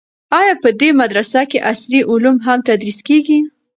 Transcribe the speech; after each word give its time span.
آیا 0.39 0.53
په 0.63 0.69
دې 0.79 0.89
مدرسه 1.01 1.41
کې 1.49 1.63
عصري 1.71 1.99
علوم 2.11 2.37
هم 2.45 2.59
تدریس 2.67 2.99
کیږي؟ 3.07 3.39